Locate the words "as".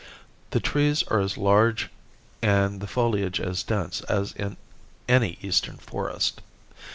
1.19-1.37, 3.39-3.61, 4.05-4.31